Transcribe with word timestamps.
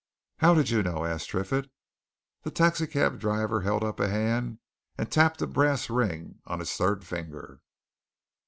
"How 0.37 0.55
did 0.55 0.71
you 0.71 0.81
know?" 0.81 1.05
asked 1.05 1.29
Triffitt. 1.29 1.69
The 2.41 2.49
taxi 2.49 2.87
cab 2.87 3.19
driver 3.19 3.61
held 3.61 3.83
up 3.83 3.99
a 3.99 4.07
hand 4.09 4.57
and 4.97 5.11
tapped 5.11 5.43
a 5.43 5.45
brass 5.45 5.91
ring 5.91 6.39
on 6.47 6.59
its 6.59 6.75
third 6.75 7.05
finger. 7.05 7.61